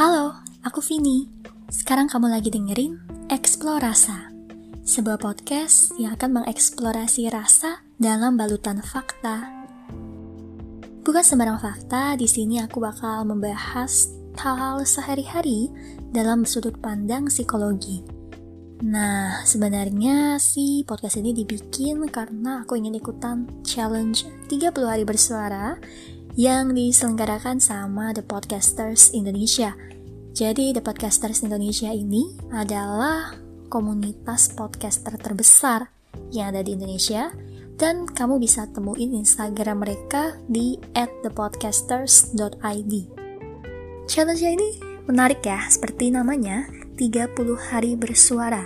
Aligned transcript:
Halo, 0.00 0.32
aku 0.64 0.80
Vini. 0.80 1.28
Sekarang 1.68 2.08
kamu 2.08 2.32
lagi 2.32 2.48
dengerin 2.48 2.96
Eksplorasa, 3.28 4.32
sebuah 4.80 5.20
podcast 5.20 5.92
yang 6.00 6.16
akan 6.16 6.40
mengeksplorasi 6.40 7.28
rasa 7.28 7.84
dalam 8.00 8.40
balutan 8.40 8.80
fakta. 8.80 9.44
Bukan 11.04 11.20
sembarang 11.20 11.60
fakta, 11.60 12.16
di 12.16 12.24
sini 12.24 12.64
aku 12.64 12.80
bakal 12.80 13.28
membahas 13.28 14.08
hal-hal 14.40 14.80
sehari-hari 14.88 15.68
dalam 16.16 16.48
sudut 16.48 16.80
pandang 16.80 17.28
psikologi. 17.28 18.00
Nah, 18.80 19.44
sebenarnya 19.44 20.40
sih 20.40 20.80
podcast 20.88 21.20
ini 21.20 21.36
dibikin 21.36 22.00
karena 22.08 22.64
aku 22.64 22.80
ingin 22.80 22.96
ikutan 22.96 23.44
challenge 23.68 24.24
30 24.48 24.72
hari 24.80 25.04
bersuara 25.04 25.76
yang 26.40 26.72
diselenggarakan 26.72 27.60
sama 27.60 28.16
The 28.16 28.24
Podcasters 28.24 29.12
Indonesia. 29.12 29.76
Jadi 30.32 30.72
The 30.72 30.80
Podcasters 30.80 31.44
Indonesia 31.44 31.92
ini 31.92 32.32
adalah 32.48 33.36
komunitas 33.68 34.48
podcaster 34.56 35.20
terbesar 35.20 35.92
yang 36.32 36.56
ada 36.56 36.64
di 36.64 36.72
Indonesia 36.80 37.28
dan 37.76 38.08
kamu 38.08 38.40
bisa 38.40 38.64
temuin 38.72 39.20
Instagram 39.20 39.84
mereka 39.84 40.40
di 40.48 40.80
@thepodcasters.id. 40.96 42.92
Challenge 44.08 44.40
ini 44.40 44.80
menarik 45.12 45.44
ya, 45.44 45.68
seperti 45.68 46.08
namanya 46.08 46.64
30 46.96 47.36
hari 47.68 48.00
bersuara. 48.00 48.64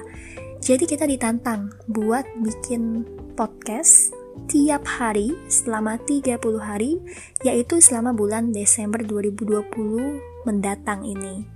Jadi 0.63 0.87
kita 0.87 1.11
ditantang 1.11 1.75
buat 1.91 2.23
bikin 2.39 3.03
podcast 3.35 4.15
tiap 4.47 4.85
hari 4.87 5.33
selama 5.49 5.99
30 6.03 6.39
hari, 6.61 7.01
yaitu 7.43 7.81
selama 7.81 8.13
bulan 8.13 8.53
Desember 8.53 9.01
2020 9.01 10.47
mendatang 10.47 11.03
ini. 11.07 11.49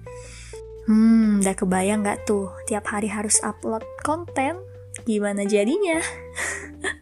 Hmm, 0.89 1.45
udah 1.45 1.53
kebayang 1.53 2.01
gak 2.01 2.25
tuh 2.25 2.49
tiap 2.65 2.89
hari 2.89 3.13
harus 3.13 3.39
upload 3.45 3.85
konten? 4.01 4.57
Gimana 5.05 5.45
jadinya? 5.45 6.01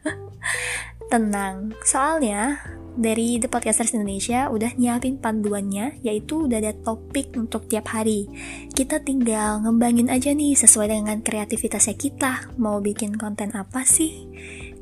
Tenang, 1.12 1.70
soalnya 1.86 2.58
dari 2.96 3.36
The 3.38 3.46
Podcasters 3.46 3.94
Indonesia 3.94 4.48
udah 4.50 4.74
nyiapin 4.74 5.20
panduannya, 5.20 6.00
yaitu 6.00 6.48
udah 6.48 6.58
ada 6.58 6.72
topik 6.74 7.36
untuk 7.38 7.68
tiap 7.70 7.92
hari. 7.92 8.26
Kita 8.72 9.04
tinggal 9.04 9.62
ngembangin 9.62 10.08
aja 10.10 10.32
nih 10.32 10.56
sesuai 10.56 10.90
dengan 10.90 11.20
kreativitasnya 11.20 11.94
kita, 11.94 12.50
mau 12.58 12.82
bikin 12.82 13.14
konten 13.14 13.52
apa 13.54 13.84
sih? 13.84 14.26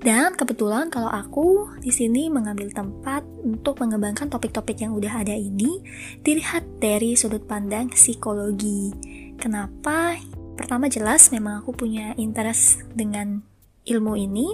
Dan 0.05 0.37
kebetulan 0.37 0.93
kalau 0.93 1.09
aku 1.09 1.81
di 1.81 1.89
sini 1.89 2.29
mengambil 2.29 2.69
tempat 2.69 3.25
untuk 3.41 3.81
mengembangkan 3.81 4.29
topik-topik 4.29 4.85
yang 4.85 4.93
udah 4.93 5.25
ada 5.25 5.33
ini 5.33 5.81
dilihat 6.21 6.61
dari 6.77 7.17
sudut 7.17 7.49
pandang 7.49 7.89
psikologi. 7.89 8.93
Kenapa? 9.41 10.21
Pertama 10.61 10.93
jelas 10.93 11.33
memang 11.33 11.65
aku 11.65 11.73
punya 11.73 12.13
interest 12.21 12.85
dengan 12.93 13.41
ilmu 13.89 14.13
ini 14.13 14.53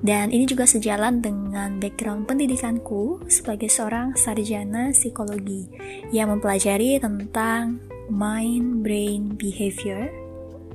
dan 0.00 0.32
ini 0.32 0.48
juga 0.48 0.64
sejalan 0.64 1.20
dengan 1.20 1.76
background 1.76 2.24
pendidikanku 2.24 3.28
sebagai 3.28 3.68
seorang 3.68 4.16
sarjana 4.16 4.90
psikologi 4.96 5.68
yang 6.16 6.32
mempelajari 6.32 6.96
tentang 6.96 7.76
mind, 8.08 8.80
brain, 8.80 9.36
behavior. 9.36 10.21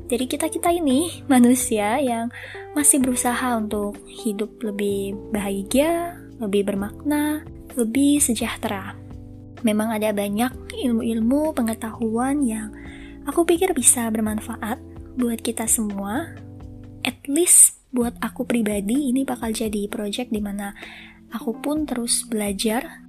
Jadi 0.08 0.24
kita-kita 0.24 0.72
ini 0.72 1.24
manusia 1.28 2.00
yang 2.00 2.32
masih 2.72 3.04
berusaha 3.04 3.60
untuk 3.60 4.00
hidup 4.08 4.56
lebih 4.64 5.20
bahagia, 5.36 6.16
lebih 6.40 6.64
bermakna, 6.64 7.44
lebih 7.76 8.24
sejahtera. 8.24 8.96
Memang 9.68 9.92
ada 9.92 10.16
banyak 10.16 10.54
ilmu-ilmu 10.80 11.52
pengetahuan 11.52 12.40
yang 12.40 12.72
aku 13.28 13.44
pikir 13.44 13.76
bisa 13.76 14.08
bermanfaat 14.08 14.80
buat 15.20 15.44
kita 15.44 15.68
semua. 15.68 16.32
At 17.04 17.20
least 17.28 17.84
buat 17.92 18.16
aku 18.24 18.48
pribadi 18.48 19.12
ini 19.12 19.28
bakal 19.28 19.52
jadi 19.52 19.92
project 19.92 20.32
di 20.32 20.40
mana 20.40 20.72
aku 21.36 21.60
pun 21.60 21.84
terus 21.84 22.24
belajar 22.24 23.04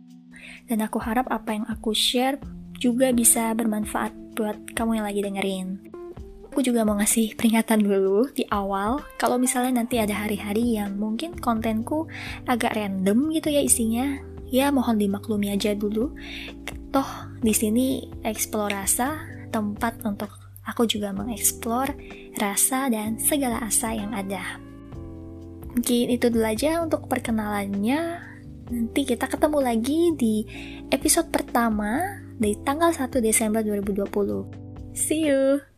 dan 0.67 0.83
aku 0.83 0.99
harap 0.99 1.31
apa 1.31 1.55
yang 1.55 1.67
aku 1.71 1.95
share 1.95 2.43
juga 2.79 3.15
bisa 3.15 3.55
bermanfaat 3.55 4.35
buat 4.35 4.75
kamu 4.75 5.03
yang 5.03 5.07
lagi 5.07 5.21
dengerin. 5.23 5.88
Aku 6.49 6.65
juga 6.65 6.83
mau 6.83 6.97
ngasih 6.99 7.37
peringatan 7.37 7.85
dulu 7.85 8.33
di 8.33 8.43
awal 8.49 9.05
kalau 9.21 9.37
misalnya 9.37 9.85
nanti 9.85 10.01
ada 10.01 10.27
hari-hari 10.27 10.81
yang 10.81 10.97
mungkin 10.97 11.37
kontenku 11.37 12.09
agak 12.49 12.75
random 12.75 13.31
gitu 13.37 13.53
ya 13.53 13.63
isinya, 13.63 14.19
ya 14.49 14.73
mohon 14.73 14.97
dimaklumi 14.97 15.53
aja 15.53 15.77
dulu. 15.77 16.17
Toh 16.89 17.11
di 17.45 17.53
sini 17.53 18.01
eksplorasa 18.25 19.29
tempat 19.53 20.03
untuk 20.09 20.33
aku 20.65 20.89
juga 20.89 21.13
mengeksplor 21.13 21.93
rasa 22.41 22.89
dan 22.89 23.21
segala 23.21 23.61
asa 23.63 23.93
yang 23.93 24.13
ada. 24.17 24.61
Mungkin 25.79 26.11
itu 26.11 26.27
dulu 26.33 26.43
aja 26.43 26.83
untuk 26.83 27.07
perkenalannya. 27.07 28.25
Nanti 28.69 29.01
kita 29.07 29.31
ketemu 29.31 29.59
lagi 29.63 30.01
di 30.17 30.45
episode 30.91 31.31
pertama 31.31 32.21
di 32.37 32.53
tanggal 32.67 32.93
1 32.93 33.09
Desember 33.23 33.63
2020. 33.63 34.93
See 34.93 35.29
you! 35.29 35.78